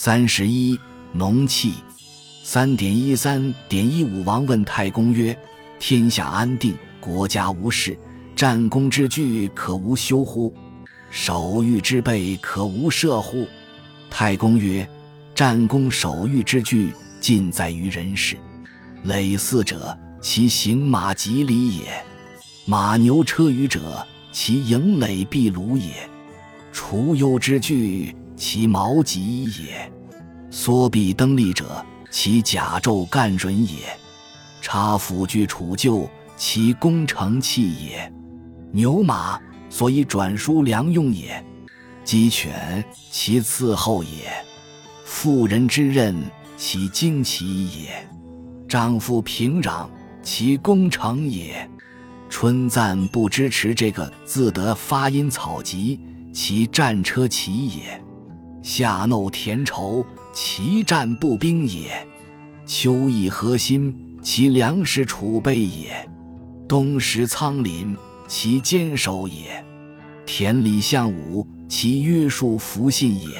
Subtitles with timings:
[0.00, 0.78] 三十一，
[1.12, 1.72] 农气。
[2.44, 4.22] 三点一三点一五。
[4.22, 5.36] 王问太公曰
[5.80, 7.98] ：“天下安定，国家无事，
[8.36, 10.54] 战功之具可无休乎？
[11.10, 13.44] 守御之备可无赦乎？”
[14.08, 14.88] 太公曰
[15.34, 18.36] ：“战功守御之具，尽在于人事。
[19.02, 21.86] 累祀者，其行马及礼也；
[22.66, 26.08] 马牛车舆者，其营垒壁庐也。
[26.70, 29.90] 除忧之具。”其矛戟也，
[30.48, 33.78] 缩臂登立者，其甲胄干准也；
[34.62, 38.10] 插斧具杵臼，其攻城器也。
[38.70, 41.42] 牛马，所以转输粮用也；
[42.04, 44.30] 鸡犬，其伺候也；
[45.04, 46.14] 妇人之任，
[46.56, 47.88] 其旌旗也；
[48.68, 49.88] 丈夫平壤，
[50.22, 51.68] 其攻城也。
[52.30, 55.98] 春赞不支持这个字得发音草籍，
[56.32, 58.00] 其战车骑也。
[58.70, 61.88] 夏耨田畴，其战不兵也；
[62.66, 66.06] 秋意核心，其粮食储备也；
[66.68, 69.64] 冬食仓廪，其坚守也；
[70.26, 73.30] 田里相武，其约束服信也；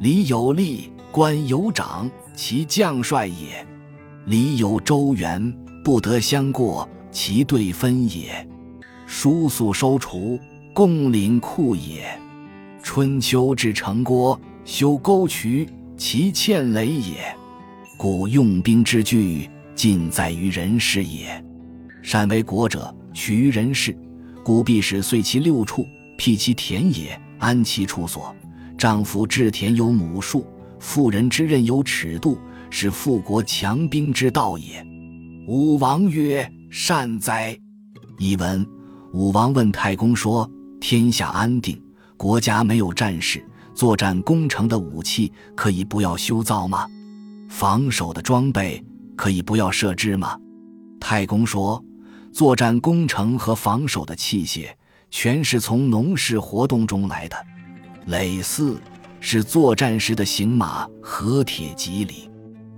[0.00, 3.64] 礼有吏，官有长，其将帅也；
[4.26, 5.50] 礼有周原，
[5.82, 8.46] 不得相过，其对分也；
[9.06, 10.38] 叔宿收除，
[10.74, 12.04] 贡廪库也。
[12.94, 17.34] 春秋至成郭，修沟渠，其堑垒也。
[17.96, 21.42] 故用兵之具，尽在于人事也。
[22.02, 23.96] 善为国者，取于人事，
[24.44, 25.86] 故必使遂其六畜，
[26.18, 28.36] 辟其田野，安其处所。
[28.76, 30.46] 丈夫治田有亩数，
[30.78, 32.36] 妇人之任有尺度，
[32.68, 34.86] 是富国强兵之道也。
[35.48, 37.58] 武王曰：“善哉！”
[38.20, 38.66] 译文：
[39.14, 40.46] 武王问太公说
[40.78, 41.82] ：“天下安定。”
[42.22, 46.86] 国家没有战士，作战攻城的武器可以不要修造吗？
[47.48, 48.80] 防守的装备
[49.16, 50.38] 可以不要设置吗？
[51.00, 51.84] 太公说，
[52.32, 54.68] 作战攻城和防守的器械
[55.10, 57.36] 全是从农事活动中来的。
[58.06, 58.80] 累四
[59.18, 62.30] 是作战时的行马和铁蒺藜，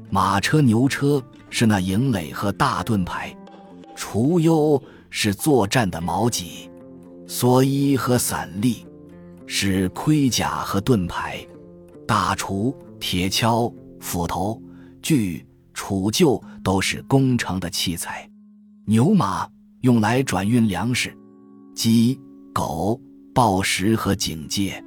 [0.08, 3.36] 马车牛车是那营垒和大盾牌，
[3.94, 6.70] 除忧是作战的矛戟，
[7.28, 8.86] 蓑衣和伞笠。
[9.46, 11.44] 是盔甲和盾牌，
[12.06, 14.60] 大锄、铁锹、斧头、
[15.02, 15.44] 锯、
[15.74, 18.28] 杵臼都是工程的器材。
[18.86, 19.48] 牛马
[19.80, 21.16] 用来转运粮食，
[21.74, 22.18] 鸡、
[22.52, 23.00] 狗、
[23.34, 24.82] 报时和警戒。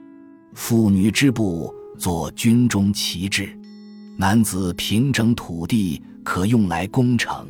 [0.53, 3.55] 妇女织布做军中旗帜，
[4.17, 7.47] 男子平整土地可用来攻城。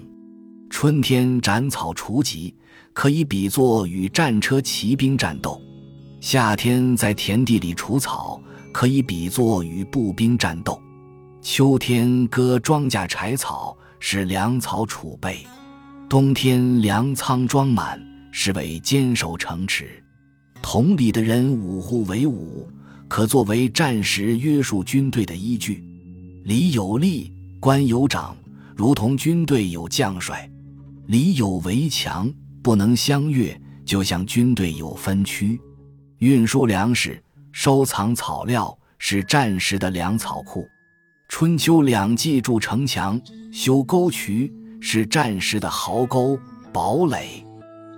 [0.70, 2.54] 春天斩草除疾，
[2.92, 5.62] 可以比作与战车骑兵战斗。
[6.30, 8.38] 夏天在田地里除草，
[8.74, 10.78] 可以比作与步兵战斗；
[11.42, 15.48] 秋天割庄稼柴草，是粮草储备；
[16.10, 17.98] 冬天粮仓装满，
[18.30, 20.04] 是为坚守城池。
[20.62, 22.68] 同里的人五户为伍，
[23.08, 25.82] 可作为战时约束军队的依据。
[26.44, 28.36] 礼有吏，官有长，
[28.76, 30.36] 如同军队有将帅；
[31.06, 32.30] 礼有围墙，
[32.62, 35.58] 不能相越，就像军队有分区。
[36.20, 40.64] 运输粮食、收藏草料是战时的粮草库；
[41.30, 44.52] 春秋两季筑城墙、修沟渠
[44.82, 46.40] 是战时的壕沟、
[46.74, 47.46] 堡垒。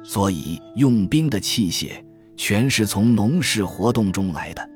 [0.03, 2.03] 所以，用兵的器械
[2.35, 4.69] 全是从农事活动中来的。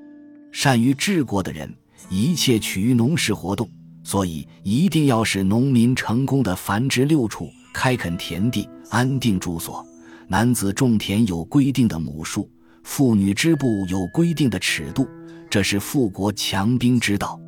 [0.54, 1.70] 善于治国的人，
[2.10, 3.70] 一切取于农事活动，
[4.06, 9.86] 所以一定要使农民成功的繁殖六畜、开垦田地、安定住所。
[10.30, 12.50] 男子种田有规定的亩数。
[12.84, 15.08] 妇女织布有规定的尺度，
[15.50, 17.40] 这是富国强兵之道。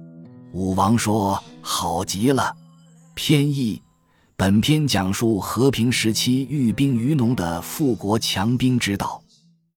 [0.53, 2.55] 武王说：“好极了。”
[3.13, 3.81] 偏义。
[4.37, 9.21] 本篇讲述和平时期寓兵于农的富国强兵之道。